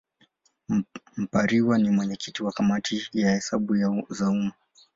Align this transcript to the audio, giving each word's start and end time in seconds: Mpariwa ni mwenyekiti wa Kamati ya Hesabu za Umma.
Mpariwa 1.17 1.77
ni 1.77 1.89
mwenyekiti 1.89 2.43
wa 2.43 2.51
Kamati 2.51 3.09
ya 3.13 3.31
Hesabu 3.31 4.05
za 4.09 4.29
Umma. 4.29 4.53